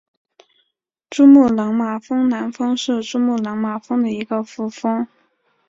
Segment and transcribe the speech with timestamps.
[1.11, 5.07] 珠穆朗玛南峰是珠穆朗玛峰的一个副峰。